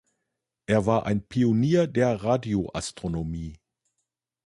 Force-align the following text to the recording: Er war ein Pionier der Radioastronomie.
Er 0.65 0.87
war 0.87 1.05
ein 1.05 1.27
Pionier 1.27 1.85
der 1.85 2.23
Radioastronomie. 2.23 3.59